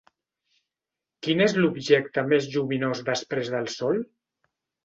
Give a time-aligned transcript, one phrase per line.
[1.27, 4.01] Quin és l'objecte més lluminós després del Sol?